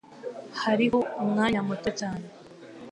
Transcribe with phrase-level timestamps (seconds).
[0.61, 2.25] Hariho umwanya muto cyane